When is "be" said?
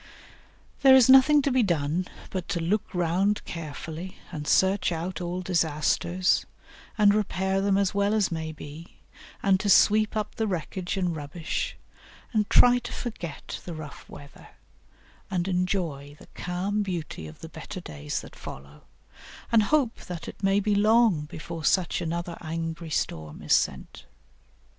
1.51-1.61, 8.51-8.95, 20.59-20.73